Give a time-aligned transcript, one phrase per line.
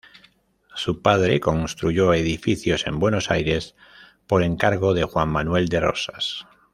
[0.73, 3.75] Su padre construyó edificios en Buenos Aires
[4.25, 6.47] por encargo de Juan Manuel de Rosas.